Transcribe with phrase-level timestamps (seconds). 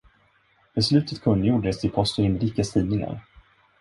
[0.75, 3.21] Beslutet kungjordes i Post- och Inrikes Tidningar.